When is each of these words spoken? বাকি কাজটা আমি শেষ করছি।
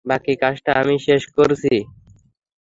বাকি 0.05 0.33
কাজটা 0.41 0.71
আমি 0.81 0.95
শেষ 1.07 1.23
করছি। 1.35 1.75